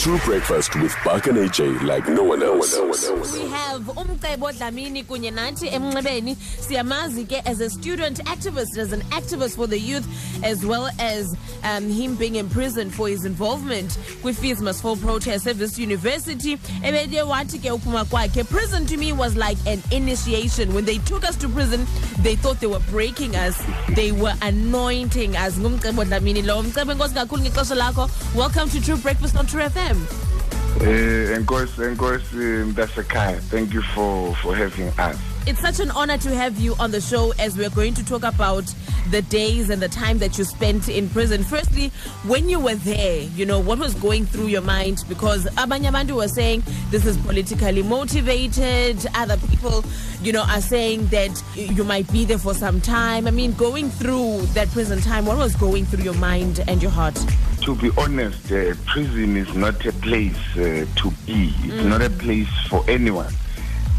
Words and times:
True 0.00 0.18
breakfast 0.20 0.74
with 0.76 0.96
Buck 1.04 1.26
and 1.26 1.36
AJ 1.36 1.82
like 1.82 2.08
no 2.08 2.22
one 2.22 2.42
else. 2.42 2.74
We 3.34 3.46
have 3.50 3.82
Umcebo 3.82 4.50
Dlamini 4.50 5.04
kunye 5.04 5.30
nathi 5.30 5.68
emnxebeni. 5.68 7.44
As 7.46 7.60
a 7.60 7.68
student 7.68 8.24
activist 8.24 8.78
as 8.78 8.92
an 8.92 9.02
activist 9.10 9.56
for 9.56 9.66
the 9.66 9.78
youth 9.78 10.08
as 10.42 10.64
well 10.64 10.88
as 10.98 11.36
um, 11.64 11.90
him 11.90 12.14
being 12.14 12.36
imprisoned 12.36 12.94
for 12.94 13.08
his 13.08 13.26
involvement 13.26 13.98
with 14.22 14.38
fees 14.38 14.62
must 14.62 14.80
fall 14.80 14.96
protest 14.96 15.46
at 15.46 15.58
this 15.58 15.78
university. 15.78 16.56
Ebede 16.56 17.22
wathi 17.22 18.48
prison 18.48 18.86
to 18.86 18.96
me 18.96 19.12
was 19.12 19.36
like 19.36 19.58
an 19.66 19.82
initiation. 19.90 20.72
When 20.72 20.86
they 20.86 20.96
took 20.96 21.24
us 21.24 21.36
to 21.36 21.46
prison 21.46 21.86
they 22.20 22.36
thought 22.36 22.58
they 22.58 22.68
were 22.68 22.80
breaking 22.88 23.36
us. 23.36 23.62
They 23.90 24.12
were 24.12 24.34
anointing 24.40 25.36
us. 25.36 25.58
Welcome 28.34 28.68
to 28.70 28.80
True 28.82 28.96
Breakfast 28.96 29.36
on 29.36 29.46
Tru 29.46 29.60
FM 29.60 29.89
Eh, 30.86 31.36
enkosi 31.36 31.82
enkosi 31.82 32.36
mntasekhaya 32.36 33.40
thank 33.50 33.74
you 33.74 33.82
for 33.82 34.34
for 34.36 34.56
having 34.56 34.88
us 34.88 35.29
It's 35.46 35.60
such 35.60 35.80
an 35.80 35.90
honor 35.92 36.18
to 36.18 36.34
have 36.34 36.58
you 36.60 36.74
on 36.78 36.90
the 36.90 37.00
show 37.00 37.32
as 37.38 37.56
we're 37.56 37.70
going 37.70 37.94
to 37.94 38.04
talk 38.04 38.22
about 38.22 38.72
the 39.10 39.22
days 39.22 39.70
and 39.70 39.80
the 39.80 39.88
time 39.88 40.18
that 40.18 40.38
you 40.38 40.44
spent 40.44 40.88
in 40.88 41.08
prison. 41.08 41.42
Firstly, 41.42 41.88
when 42.24 42.48
you 42.48 42.60
were 42.60 42.74
there, 42.76 43.22
you 43.22 43.46
know, 43.46 43.58
what 43.58 43.78
was 43.78 43.94
going 43.94 44.26
through 44.26 44.46
your 44.46 44.60
mind? 44.60 45.02
Because 45.08 45.46
Abanyamandu 45.56 46.12
was 46.12 46.34
saying 46.34 46.62
this 46.90 47.06
is 47.06 47.16
politically 47.16 47.82
motivated. 47.82 49.04
Other 49.14 49.38
people, 49.48 49.82
you 50.22 50.32
know, 50.32 50.42
are 50.42 50.60
saying 50.60 51.06
that 51.06 51.42
you 51.54 51.84
might 51.84 52.10
be 52.12 52.24
there 52.24 52.38
for 52.38 52.54
some 52.54 52.80
time. 52.80 53.26
I 53.26 53.30
mean, 53.30 53.54
going 53.54 53.90
through 53.90 54.42
that 54.54 54.68
prison 54.68 55.00
time, 55.00 55.24
what 55.24 55.38
was 55.38 55.56
going 55.56 55.86
through 55.86 56.04
your 56.04 56.14
mind 56.14 56.62
and 56.68 56.82
your 56.82 56.92
heart? 56.92 57.18
to 57.62 57.74
be 57.76 57.90
honest 57.98 58.50
uh, 58.52 58.72
prison 58.86 59.36
is 59.36 59.54
not 59.54 59.84
a 59.84 59.92
place 59.92 60.34
uh, 60.56 60.86
to 60.96 61.10
be 61.26 61.52
it's 61.64 61.84
not 61.84 62.00
a 62.00 62.08
place 62.08 62.48
for 62.68 62.82
anyone 62.88 63.30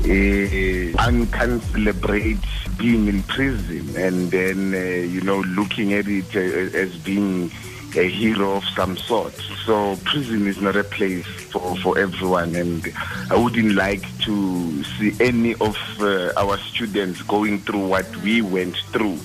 one 0.02 1.28
can 1.28 1.62
celebrate 1.62 2.38
being 2.78 3.08
in 3.08 3.24
prison 3.24 3.96
and 3.96 4.32
then 4.32 4.74
uh, 4.74 4.78
you 4.78 5.22
know 5.22 5.42
looking 5.42 5.94
at 5.94 6.08
it 6.08 6.36
uh, 6.36 6.78
as 6.78 6.96
being 6.98 7.52
a 7.96 8.08
hero 8.08 8.54
of 8.56 8.64
some 8.76 8.96
sort. 8.98 9.34
So 9.66 9.98
prison 10.06 10.48
is 10.48 10.62
not 10.62 10.76
a 10.76 10.84
place 10.84 11.26
for, 11.26 11.76
for 11.78 11.98
everyone 12.00 12.56
and 12.56 12.92
i 13.30 13.36
wouldn't 13.36 13.76
like 13.76 14.02
to 14.20 14.84
see 14.84 15.14
any 15.20 15.54
of 15.56 15.78
uh, 16.00 16.32
our 16.38 16.58
students 16.58 17.22
going 17.24 17.60
through 17.60 17.88
what 17.88 18.16
we 18.18 18.42
went 18.42 18.78
through. 18.92 19.20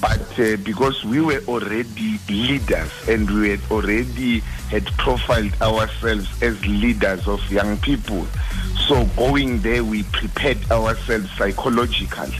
But 0.00 0.38
uh, 0.38 0.56
because 0.58 1.04
we 1.04 1.20
were 1.20 1.42
already 1.48 2.18
leaders 2.28 2.92
and 3.08 3.28
we 3.30 3.50
had 3.50 3.60
already 3.70 4.40
had 4.70 4.86
profiled 4.98 5.54
ourselves 5.60 6.28
as 6.42 6.64
leaders 6.66 7.26
of 7.26 7.40
young 7.50 7.78
people 7.78 8.26
so 8.88 9.04
going 9.16 9.60
there 9.60 9.82
we 9.82 10.02
prepared 10.04 10.58
ourselves 10.70 11.30
psychologically 11.38 12.36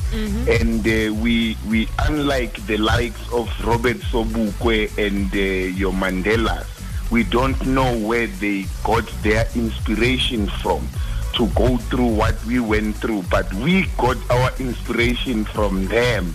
and 0.60 0.86
uh, 0.86 1.12
we 1.22 1.56
we 1.68 1.88
unlike 2.06 2.54
the 2.66 2.76
likes 2.76 3.20
of 3.32 3.48
robert 3.66 3.96
sobukwe 4.12 4.90
and 4.98 5.32
uh, 5.32 5.38
your 5.76 5.92
mandelas 5.92 6.66
we 7.10 7.22
don't 7.24 7.64
know 7.66 7.96
where 7.98 8.26
they 8.26 8.64
got 8.82 9.06
their 9.22 9.46
inspiration 9.54 10.46
from 10.62 10.86
to 11.34 11.46
go 11.54 11.76
through 11.88 12.06
what 12.14 12.34
we 12.44 12.60
went 12.60 12.94
through 12.96 13.22
but 13.30 13.52
we 13.54 13.86
got 13.98 14.16
our 14.30 14.50
inspiration 14.58 15.44
from 15.44 15.86
them 15.86 16.32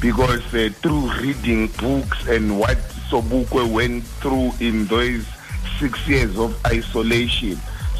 because 0.00 0.42
uh, 0.54 0.68
through 0.82 1.10
reading 1.20 1.68
books 1.78 2.26
and 2.28 2.58
what 2.58 2.76
Sobukwe 3.08 3.70
went 3.72 4.04
through 4.20 4.50
in 4.60 4.84
those 4.86 5.24
six 5.78 6.06
years 6.08 6.36
of 6.38 6.54
isolation. 6.66 7.56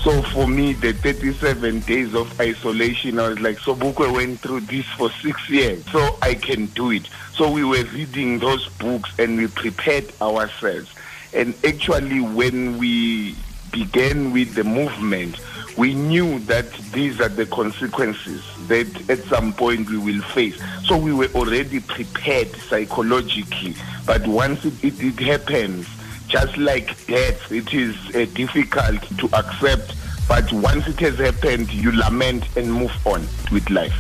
So 0.07 0.23
for 0.23 0.47
me, 0.47 0.73
the 0.73 0.93
37 0.93 1.81
days 1.81 2.15
of 2.15 2.41
isolation, 2.41 3.19
I 3.19 3.31
was 3.31 3.41
like, 3.41 3.57
Sobukwe 3.57 4.15
went 4.15 4.39
through 4.39 4.61
this 4.61 4.87
for 4.91 5.11
six 5.11 5.51
years, 5.51 5.85
so 5.91 6.17
I 6.23 6.35
can 6.35 6.67
do 6.67 6.93
it. 6.93 7.09
So 7.33 7.51
we 7.51 7.65
were 7.65 7.83
reading 7.87 8.39
those 8.39 8.69
books 8.79 9.11
and 9.19 9.37
we 9.37 9.49
prepared 9.49 10.13
ourselves. 10.23 10.95
And 11.35 11.57
actually, 11.65 12.21
when 12.21 12.79
we 12.79 13.35
began 13.73 14.33
with 14.33 14.55
the 14.55 14.63
movement, 14.63 15.41
we 15.77 15.93
knew 15.95 16.39
that 16.39 16.73
these 16.93 17.21
are 17.21 17.29
the 17.29 17.47
consequences 17.47 18.45
that 18.69 19.11
at 19.11 19.25
some 19.25 19.53
point 19.53 19.91
we 19.91 19.99
will 19.99 20.23
face. 20.23 20.57
So 20.85 20.97
we 20.97 21.13
were 21.13 21.31
already 21.35 21.81
prepared 21.81 22.55
psychologically. 22.69 23.75
But 24.07 24.25
once 24.29 24.65
it, 24.65 24.85
it, 24.85 25.03
it 25.03 25.19
happens, 25.19 25.89
just 26.29 26.57
like 26.57 26.87
death, 27.07 27.51
it 27.53 27.73
is 27.73 27.95
uh, 28.15 28.25
difficult 28.35 29.01
to 29.19 29.27
accept. 29.37 29.95
But 30.29 30.53
once 30.53 30.89
it 30.89 30.99
has 31.01 31.19
happened, 31.19 31.73
you 31.73 31.93
lament 31.93 32.45
and 32.57 32.73
move 32.73 32.93
on 33.07 33.27
with 33.53 33.69
life. 33.71 33.95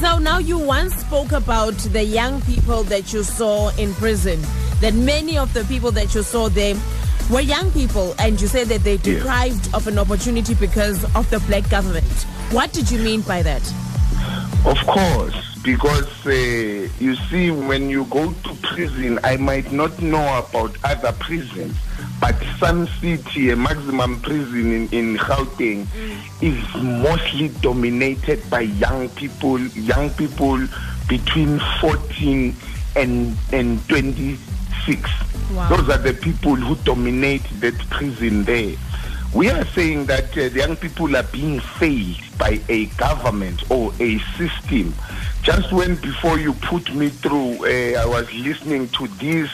So 0.00 0.18
now 0.18 0.38
you 0.38 0.58
once 0.58 0.94
spoke 0.94 1.32
about 1.32 1.74
the 1.74 2.02
young 2.04 2.40
people 2.42 2.82
that 2.84 3.12
you 3.12 3.22
saw 3.22 3.68
in 3.76 3.92
prison, 3.94 4.40
that 4.80 4.94
many 4.94 5.36
of 5.36 5.52
the 5.52 5.64
people 5.64 5.90
that 5.92 6.14
you 6.14 6.22
saw 6.22 6.48
there 6.48 6.74
were 7.30 7.40
young 7.40 7.70
people, 7.72 8.14
and 8.18 8.40
you 8.40 8.46
said 8.46 8.68
that 8.68 8.82
they 8.84 8.94
Yeah. 8.94 9.18
deprived 9.18 9.74
of 9.74 9.86
an 9.86 9.98
opportunity 9.98 10.54
because 10.54 11.04
of 11.14 11.28
the 11.30 11.40
black 11.40 11.68
government. 11.68 12.10
What 12.50 12.72
did 12.72 12.90
you 12.90 12.98
mean 13.00 13.20
by 13.22 13.42
that? 13.42 13.62
Of 14.64 14.78
course, 14.86 15.34
because 15.66 16.26
uh, 16.26 16.30
you 17.00 17.16
see, 17.28 17.50
when 17.50 17.90
you 17.90 18.04
go 18.04 18.32
to 18.32 18.54
prison, 18.62 19.18
I 19.24 19.36
might 19.36 19.72
not 19.72 20.00
know 20.00 20.38
about 20.38 20.76
other 20.84 21.10
prisons, 21.10 21.76
but 22.20 22.36
Sun 22.58 22.86
City, 23.00 23.50
a 23.50 23.56
maximum 23.56 24.20
prison 24.20 24.72
in, 24.72 24.88
in 24.90 25.16
Gauteng, 25.16 25.88
is 26.40 26.56
mostly 26.80 27.48
dominated 27.60 28.48
by 28.48 28.60
young 28.60 29.08
people, 29.10 29.58
young 29.58 30.08
people 30.10 30.64
between 31.08 31.60
14 31.80 32.54
and, 32.94 33.36
and 33.52 33.88
26. 33.88 35.10
Wow. 35.52 35.68
Those 35.68 35.88
are 35.88 35.98
the 35.98 36.14
people 36.14 36.54
who 36.54 36.76
dominate 36.84 37.42
that 37.58 37.74
prison 37.90 38.44
there. 38.44 38.76
We 39.34 39.50
are 39.50 39.66
saying 39.66 40.06
that 40.06 40.30
uh, 40.30 40.48
the 40.48 40.58
young 40.66 40.76
people 40.76 41.14
are 41.14 41.22
being 41.24 41.60
failed 41.60 42.20
by 42.38 42.60
a 42.68 42.86
government 42.96 43.70
or 43.70 43.92
a 44.00 44.18
system. 44.38 44.94
Just 45.42 45.72
when 45.72 45.96
before 45.96 46.38
you 46.38 46.54
put 46.54 46.94
me 46.94 47.10
through, 47.10 47.66
uh, 47.66 48.00
I 48.00 48.06
was 48.06 48.32
listening 48.32 48.88
to 48.90 49.06
this 49.08 49.50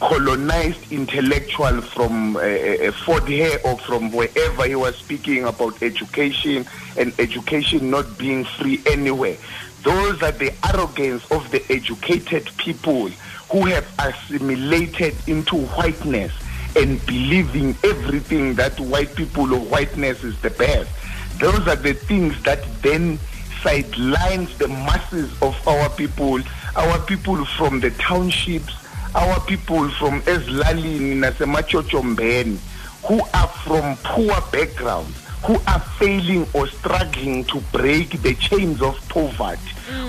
colonized 0.00 0.90
intellectual 0.90 1.80
from 1.82 2.36
uh, 2.36 2.40
uh, 2.40 2.92
Fort 2.92 3.28
Hare 3.28 3.58
or 3.64 3.78
from 3.78 4.10
wherever 4.10 4.64
he 4.66 4.74
was 4.74 4.96
speaking 4.96 5.44
about 5.44 5.82
education 5.82 6.66
and 6.96 7.12
education 7.18 7.90
not 7.90 8.18
being 8.18 8.44
free 8.44 8.82
anywhere. 8.86 9.36
Those 9.82 10.22
are 10.22 10.32
the 10.32 10.52
arrogance 10.72 11.30
of 11.30 11.50
the 11.50 11.62
educated 11.70 12.48
people 12.56 13.08
who 13.50 13.66
have 13.66 13.86
assimilated 13.98 15.14
into 15.28 15.56
whiteness 15.56 16.32
and 16.76 17.04
believing 17.06 17.76
everything 17.84 18.54
that 18.54 18.78
white 18.80 19.14
people 19.14 19.52
or 19.54 19.60
whiteness 19.60 20.24
is 20.24 20.40
the 20.40 20.50
best. 20.50 20.90
Those 21.38 21.66
are 21.68 21.76
the 21.76 21.94
things 21.94 22.40
that 22.42 22.64
then 22.82 23.18
sidelines 23.62 24.56
the 24.58 24.68
masses 24.68 25.30
of 25.42 25.56
our 25.66 25.88
people, 25.90 26.40
our 26.76 26.98
people 27.00 27.44
from 27.44 27.80
the 27.80 27.90
townships, 27.92 28.74
our 29.14 29.40
people 29.40 29.88
from 29.90 30.20
Eslalini, 30.22 31.16
Nasemachochombeni, 31.16 32.58
who 33.06 33.20
are 33.34 33.48
from 33.48 33.96
poor 34.04 34.40
backgrounds, 34.52 35.16
who 35.44 35.58
are 35.66 35.80
failing 35.98 36.46
or 36.54 36.66
struggling 36.68 37.44
to 37.44 37.60
break 37.72 38.22
the 38.22 38.34
chains 38.34 38.82
of 38.82 38.96
poverty, 39.08 39.60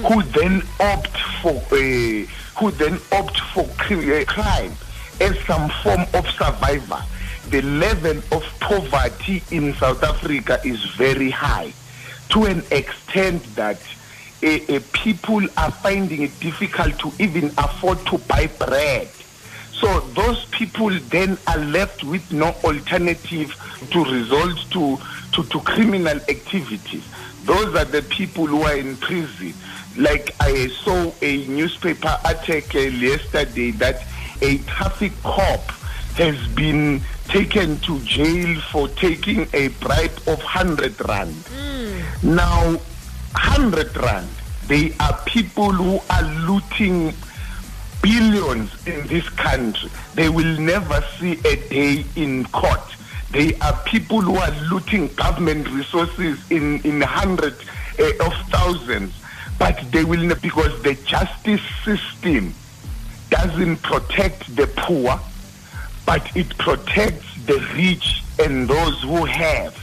who 0.08 0.24
then 0.24 0.64
opt 0.80 1.18
for 1.42 1.62
uh, 1.72 2.26
who 2.58 2.72
then 2.72 3.00
opt 3.12 3.40
for 3.54 3.62
uh, 3.62 4.26
crime 4.26 4.72
as 5.22 5.40
some 5.46 5.70
form 5.84 6.06
of 6.14 6.28
survivor. 6.32 7.02
The 7.50 7.62
level 7.62 8.18
of 8.32 8.44
poverty 8.60 9.44
in 9.52 9.74
South 9.76 10.04
Africa 10.04 10.60
is 10.64 10.84
very 10.96 11.30
high 11.30 11.74
to 12.30 12.46
an 12.46 12.64
extent 12.72 13.44
that 13.56 13.80
uh, 14.44 14.48
uh, 14.48 14.80
people 14.94 15.42
are 15.58 15.72
finding 15.72 16.24
it 16.24 16.40
difficult 16.40 16.98
to 17.00 17.12
even 17.20 17.46
afford 17.58 18.00
to 18.08 18.18
buy 18.20 18.48
bread. 18.48 19.08
So 19.72 20.00
those 20.16 20.46
people 20.46 20.90
then 21.10 21.38
are 21.48 21.58
left 21.58 22.04
with 22.04 22.32
no 22.32 22.56
alternative 22.64 23.56
to 23.92 24.04
resort 24.04 24.58
to, 24.72 24.98
to, 25.34 25.44
to 25.44 25.60
criminal 25.62 26.18
activities. 26.30 27.04
Those 27.44 27.76
are 27.76 27.86
the 27.86 28.02
people 28.02 28.48
who 28.48 28.64
are 28.64 28.76
in 28.76 28.98
prison. 28.98 29.54
Like 29.98 30.34
I 30.40 30.68
saw 30.68 31.12
a 31.22 31.46
newspaper 31.48 32.18
article 32.26 32.82
yesterday 32.82 33.72
that 33.72 34.04
a 34.42 34.58
traffic 34.60 35.12
cop 35.24 35.62
has 36.16 36.48
been 36.50 37.02
taken 37.28 37.78
to 37.80 38.00
jail 38.02 38.60
for 38.72 38.88
taking 38.90 39.48
a 39.54 39.68
bribe 39.80 40.16
of 40.28 40.40
100 40.42 41.08
rand. 41.08 41.36
Now, 42.24 42.74
100 42.74 43.96
rand, 43.98 44.30
they 44.68 44.94
are 45.00 45.20
people 45.26 45.72
who 45.72 46.00
are 46.10 46.24
looting 46.48 47.14
billions 48.02 48.72
in 48.88 49.06
this 49.08 49.28
country. 49.30 49.90
They 50.14 50.30
will 50.30 50.60
never 50.60 51.04
see 51.20 51.34
a 51.46 51.56
day 51.70 52.06
in 52.16 52.46
court. 52.46 52.80
They 53.32 53.56
are 53.60 53.74
people 53.86 54.22
who 54.22 54.36
are 54.38 54.52
looting 54.72 55.08
government 55.16 55.68
resources 55.70 56.40
in, 56.50 56.80
in 56.82 57.02
hundreds 57.02 57.60
uh, 58.00 58.26
of 58.26 58.34
thousands. 58.50 59.14
But 59.58 59.80
they 59.92 60.04
will 60.04 60.22
not, 60.22 60.42
because 60.42 60.82
the 60.84 60.96
justice 60.96 61.62
system 61.84 62.54
doesn't 63.30 63.78
protect 63.78 64.56
the 64.56 64.68
poor, 64.76 65.20
but 66.06 66.36
it 66.36 66.58
protects 66.58 67.26
the 67.46 67.60
rich 67.76 68.24
and 68.40 68.68
those 68.68 69.02
who 69.04 69.26
have. 69.26 69.74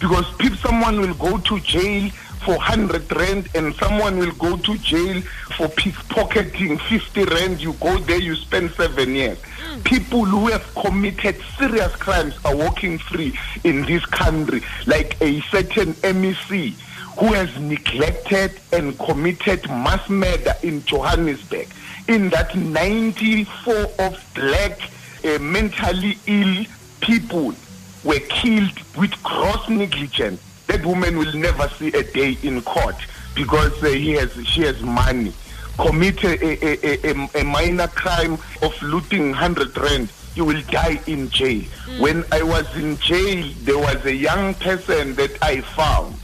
Because 0.00 0.24
if 0.40 0.58
someone 0.60 1.00
will 1.00 1.14
go 1.14 1.38
to 1.38 1.60
jail 1.60 2.10
for 2.44 2.56
100 2.56 3.14
rand 3.14 3.48
and 3.54 3.74
someone 3.74 4.18
will 4.18 4.32
go 4.32 4.56
to 4.56 4.78
jail 4.78 5.20
for 5.56 5.66
pickpocketing 5.68 6.80
50 6.80 7.24
rand, 7.24 7.60
you 7.60 7.74
go 7.74 7.98
there, 7.98 8.18
you 8.18 8.34
spend 8.34 8.70
seven 8.72 9.14
years. 9.14 9.38
Hmm. 9.42 9.80
People 9.82 10.24
who 10.24 10.48
have 10.48 10.64
committed 10.74 11.36
serious 11.58 11.94
crimes 11.96 12.34
are 12.44 12.56
walking 12.56 12.98
free 12.98 13.38
in 13.64 13.82
this 13.84 14.04
country, 14.06 14.62
like 14.86 15.20
a 15.20 15.40
certain 15.42 15.92
MEC 15.94 16.72
who 17.18 17.26
has 17.34 17.54
neglected 17.58 18.52
and 18.72 18.98
committed 18.98 19.68
mass 19.68 20.08
murder 20.08 20.54
in 20.62 20.82
Johannesburg. 20.84 21.68
In 22.10 22.28
that 22.30 22.56
94 22.56 23.72
of 24.00 24.30
black 24.34 24.80
uh, 25.24 25.38
mentally 25.38 26.18
ill 26.26 26.64
people 27.00 27.54
were 28.02 28.18
killed 28.28 28.76
with 28.98 29.12
gross 29.22 29.68
negligence. 29.68 30.42
That 30.66 30.84
woman 30.84 31.18
will 31.18 31.32
never 31.34 31.68
see 31.68 31.86
a 31.92 32.02
day 32.02 32.36
in 32.42 32.62
court 32.62 32.96
because 33.36 33.80
uh, 33.84 33.90
he 33.90 34.14
has 34.14 34.32
she 34.44 34.62
has 34.62 34.82
money. 34.82 35.32
Commit 35.78 36.24
a, 36.24 36.34
a, 36.42 37.12
a, 37.12 37.42
a, 37.42 37.44
minor 37.44 37.86
crime 37.86 38.38
of 38.60 38.82
looting 38.82 39.30
100 39.30 39.78
rand, 39.78 40.12
you 40.34 40.44
will 40.44 40.62
die 40.62 41.00
in 41.06 41.30
jail. 41.30 41.62
Mm. 41.62 42.00
When 42.00 42.24
I 42.32 42.42
was 42.42 42.66
in 42.76 42.98
jail, 42.98 43.48
there 43.62 43.78
was 43.78 44.04
a 44.04 44.12
young 44.12 44.54
person 44.54 45.14
that 45.14 45.38
I 45.40 45.60
found. 45.60 46.16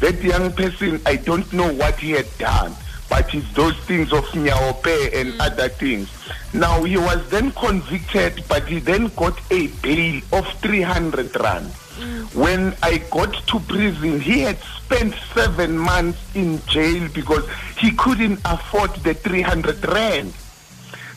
That 0.00 0.22
young 0.22 0.50
person, 0.54 0.98
I 1.04 1.16
don't 1.16 1.52
know 1.52 1.70
what 1.74 1.96
he 1.96 2.12
had 2.12 2.26
done, 2.38 2.74
but 3.08 3.34
it's 3.34 3.50
those 3.54 3.76
things 3.80 4.12
of 4.12 4.24
nyaope 4.26 5.14
and 5.14 5.34
mm. 5.34 5.40
other 5.40 5.68
things. 5.68 6.10
Now, 6.52 6.82
he 6.84 6.96
was 6.96 7.28
then 7.30 7.52
convicted, 7.52 8.44
but 8.48 8.64
he 8.64 8.78
then 8.78 9.08
got 9.16 9.38
a 9.50 9.66
bail 9.82 10.22
of 10.32 10.46
300 10.60 11.38
rand. 11.40 11.66
Mm. 11.66 12.34
When 12.34 12.74
I 12.82 12.98
got 13.10 13.32
to 13.46 13.60
prison, 13.60 14.20
he 14.20 14.40
had 14.40 14.58
spent 14.58 15.14
seven 15.34 15.78
months 15.78 16.18
in 16.34 16.64
jail 16.66 17.08
because 17.12 17.48
he 17.78 17.92
couldn't 17.92 18.40
afford 18.44 18.94
the 18.96 19.14
300 19.14 19.86
rand. 19.88 20.32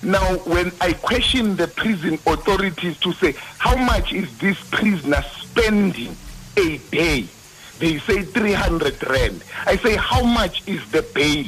Now, 0.01 0.37
when 0.39 0.71
I 0.79 0.93
questioned 0.93 1.57
the 1.57 1.67
prison 1.67 2.13
authorities 2.25 2.97
to 2.99 3.11
say, 3.13 3.33
how 3.57 3.75
much 3.75 4.13
is 4.13 4.37
this 4.37 4.57
prisoner 4.69 5.21
spending 5.41 6.15
a 6.55 6.77
day? 6.77 7.27
They 7.79 7.97
say 7.99 8.23
300 8.23 9.09
rand. 9.09 9.43
I 9.65 9.75
say, 9.77 9.95
how 9.95 10.23
much 10.23 10.67
is 10.67 10.89
the 10.91 11.01
bail? 11.13 11.45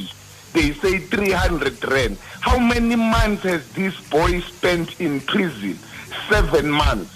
They 0.52 0.72
say 0.72 0.98
300 0.98 1.90
rand. 1.90 2.18
How 2.40 2.58
many 2.58 2.96
months 2.96 3.42
has 3.44 3.66
this 3.72 3.98
boy 4.10 4.40
spent 4.40 5.00
in 5.00 5.20
prison? 5.20 5.78
Seven 6.28 6.70
months. 6.70 7.10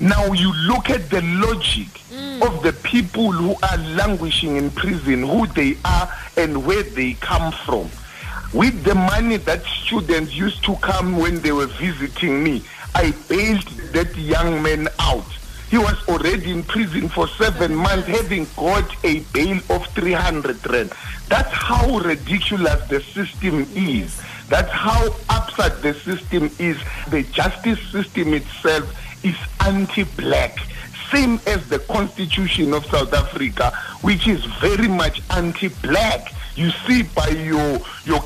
Now 0.00 0.26
you 0.32 0.52
look 0.66 0.90
at 0.90 1.10
the 1.10 1.22
logic 1.22 1.88
mm. 2.10 2.42
of 2.46 2.62
the 2.62 2.72
people 2.72 3.32
who 3.32 3.56
are 3.62 3.78
languishing 3.96 4.56
in 4.56 4.70
prison, 4.70 5.22
who 5.22 5.46
they 5.48 5.76
are 5.84 6.12
and 6.36 6.64
where 6.64 6.84
they 6.84 7.14
come 7.14 7.52
from. 7.52 7.90
With 8.54 8.84
the 8.84 8.94
money 8.94 9.36
that 9.38 9.64
students 9.64 10.32
used 10.34 10.64
to 10.64 10.76
come 10.76 11.18
when 11.18 11.40
they 11.40 11.52
were 11.52 11.66
visiting 11.66 12.42
me, 12.42 12.64
I 12.94 13.12
bailed 13.28 13.66
that 13.92 14.16
young 14.16 14.62
man 14.62 14.88
out. 15.00 15.26
He 15.70 15.76
was 15.76 15.96
already 16.08 16.50
in 16.50 16.62
prison 16.62 17.08
for 17.08 17.28
seven 17.28 17.74
months, 17.74 18.06
having 18.06 18.46
got 18.56 19.04
a 19.04 19.20
bail 19.34 19.60
of 19.68 19.86
300 19.88 20.66
rand. 20.70 20.92
That's 21.28 21.52
how 21.52 21.98
ridiculous 21.98 22.88
the 22.88 23.02
system 23.02 23.66
is. 23.74 24.18
That's 24.48 24.70
how 24.70 25.14
upset 25.28 25.82
the 25.82 25.92
system 25.92 26.50
is. 26.58 26.78
The 27.10 27.22
justice 27.24 27.80
system 27.92 28.32
itself 28.32 28.90
is 29.24 29.36
anti-black 29.60 30.58
same 31.10 31.40
as 31.46 31.66
the 31.68 31.78
constitution 31.80 32.74
of 32.74 32.84
south 32.86 33.12
africa 33.14 33.72
which 34.02 34.28
is 34.28 34.44
very 34.60 34.88
much 34.88 35.22
anti-black 35.30 36.32
you 36.56 36.70
see 36.86 37.02
by 37.02 37.28
your 37.28 37.80
your 38.04 38.22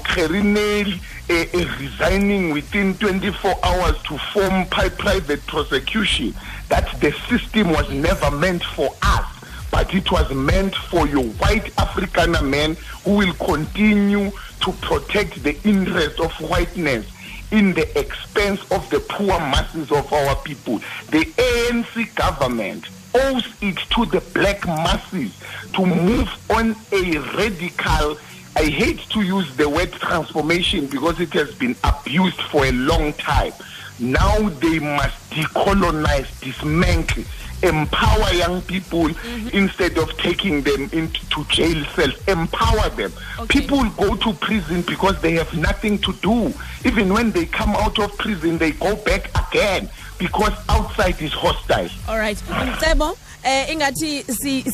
uh, 1.30 1.44
resigning 1.78 2.50
within 2.50 2.94
24 2.94 3.54
hours 3.62 3.96
to 4.02 4.18
form 4.32 4.66
private 4.90 5.44
prosecution 5.46 6.34
that 6.68 7.00
the 7.00 7.12
system 7.28 7.70
was 7.70 7.90
never 7.90 8.30
meant 8.30 8.64
for 8.64 8.94
us 9.02 9.26
but 9.70 9.94
it 9.94 10.10
was 10.10 10.30
meant 10.34 10.74
for 10.74 11.06
your 11.08 11.24
white 11.24 11.64
afrikaner 11.76 12.46
men 12.46 12.76
who 13.04 13.16
will 13.16 13.34
continue 13.34 14.30
to 14.60 14.72
protect 14.80 15.42
the 15.42 15.56
interest 15.64 16.20
of 16.20 16.30
whiteness 16.48 17.06
in 17.52 17.74
the 17.74 17.98
expense 17.98 18.60
of 18.70 18.88
the 18.90 18.98
poor 19.00 19.38
masses 19.38 19.92
of 19.92 20.10
our 20.12 20.34
people. 20.36 20.78
The 21.10 21.24
ANC 21.36 22.14
government 22.14 22.88
owes 23.14 23.46
it 23.60 23.76
to 23.90 24.06
the 24.06 24.20
black 24.34 24.66
masses 24.66 25.36
to 25.74 25.84
move 25.84 26.28
on 26.50 26.74
a 26.92 27.18
radical 27.36 28.16
I 28.54 28.64
hate 28.64 28.98
to 29.10 29.22
use 29.22 29.56
the 29.56 29.68
word 29.68 29.92
transformation 29.92 30.86
because 30.86 31.18
it 31.20 31.32
has 31.32 31.54
been 31.54 31.74
abused 31.84 32.40
for 32.42 32.66
a 32.66 32.72
long 32.72 33.14
time. 33.14 33.52
Now 33.98 34.48
they 34.48 34.78
must 34.78 35.30
decolonize, 35.30 36.40
dismantle, 36.40 37.24
empower 37.62 38.30
young 38.34 38.60
people 38.62 39.04
mm-hmm. 39.04 39.56
instead 39.56 39.96
of 39.96 40.16
taking 40.18 40.62
them 40.62 40.90
into 40.92 41.44
jail 41.46 41.82
cells. 41.94 42.14
Empower 42.28 42.90
them. 42.90 43.12
Okay. 43.38 43.60
People 43.60 43.88
go 43.90 44.16
to 44.16 44.32
prison 44.34 44.82
because 44.82 45.20
they 45.22 45.32
have 45.32 45.56
nothing 45.56 45.98
to 45.98 46.12
do. 46.14 46.52
Even 46.84 47.12
when 47.12 47.30
they 47.30 47.46
come 47.46 47.70
out 47.70 47.98
of 47.98 48.16
prison, 48.18 48.58
they 48.58 48.72
go 48.72 48.96
back 48.96 49.30
again 49.48 49.88
because 50.22 50.52
outside 50.68 51.20
is 51.20 51.32
hostile. 51.32 51.90
All 52.08 52.16
right. 52.18 52.36
Mcebo, 52.38 53.10
uh, 53.10 53.70
ingathi 53.70 54.24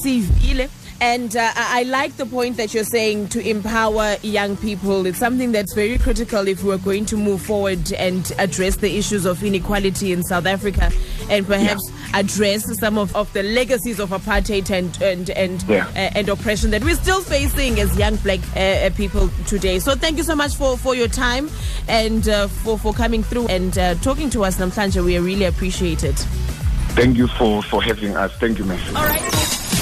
sivile 0.02 0.68
and 1.00 1.36
uh, 1.36 1.52
I 1.54 1.84
like 1.84 2.16
the 2.16 2.26
point 2.26 2.56
that 2.56 2.74
you're 2.74 2.84
saying 2.84 3.28
to 3.28 3.48
empower 3.48 4.16
young 4.22 4.56
people. 4.56 5.06
It's 5.06 5.18
something 5.18 5.52
that's 5.52 5.72
very 5.72 5.96
critical 5.98 6.48
if 6.48 6.64
we're 6.64 6.78
going 6.78 7.06
to 7.06 7.16
move 7.16 7.40
forward 7.42 7.92
and 7.92 8.30
address 8.38 8.76
the 8.76 8.96
issues 8.96 9.24
of 9.24 9.42
inequality 9.44 10.12
in 10.12 10.22
South 10.24 10.46
Africa 10.46 10.90
and 11.30 11.46
perhaps 11.46 11.88
yeah. 11.90 12.20
address 12.20 12.78
some 12.78 12.98
of, 12.98 13.14
of 13.14 13.32
the 13.32 13.42
legacies 13.42 14.00
of 14.00 14.10
apartheid 14.10 14.70
and 14.70 15.00
and 15.00 15.30
and, 15.30 15.62
yeah. 15.64 15.86
uh, 15.88 16.18
and 16.18 16.28
oppression 16.28 16.70
that 16.70 16.82
we're 16.82 16.96
still 16.96 17.20
facing 17.20 17.78
as 17.78 17.96
young 17.96 18.16
black 18.16 18.40
uh, 18.56 18.86
uh 18.86 18.90
people 18.90 19.28
today. 19.46 19.78
So 19.78 19.94
thank 19.94 20.16
you 20.16 20.24
so 20.24 20.34
much 20.34 20.56
for, 20.56 20.76
for 20.76 20.94
your 20.94 21.08
time 21.08 21.48
and 21.86 22.28
uh, 22.28 22.48
for, 22.48 22.78
for 22.78 22.92
coming 22.92 23.22
through 23.22 23.46
and 23.48 23.76
uh, 23.78 23.94
talking 23.96 24.30
to 24.30 24.44
us, 24.44 24.56
Namhlanje. 24.56 25.04
We 25.04 25.18
really 25.18 25.44
appreciate 25.44 26.02
it. 26.02 26.16
Thank 26.96 27.16
you 27.16 27.28
for, 27.28 27.62
for 27.62 27.82
having 27.82 28.16
us. 28.16 28.32
Thank 28.38 28.58
you, 28.58 28.64
Messi. 28.64 28.94
All 28.96 29.06
right. 29.06 29.47